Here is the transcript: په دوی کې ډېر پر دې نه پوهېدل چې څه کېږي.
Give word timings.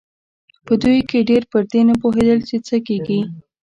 په 0.65 0.73
دوی 0.81 0.99
کې 1.09 1.27
ډېر 1.29 1.43
پر 1.51 1.61
دې 1.71 1.81
نه 1.89 1.95
پوهېدل 2.01 2.39
چې 2.49 2.55
څه 2.67 2.75
کېږي. 2.87 3.19